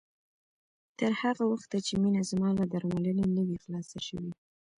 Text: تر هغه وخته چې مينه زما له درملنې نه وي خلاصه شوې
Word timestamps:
تر 0.99 1.11
هغه 1.21 1.43
وخته 1.53 1.77
چې 1.85 1.93
مينه 2.01 2.21
زما 2.31 2.49
له 2.59 2.65
درملنې 2.73 3.25
نه 3.35 3.41
وي 3.47 3.57
خلاصه 3.63 3.97
شوې 4.07 4.31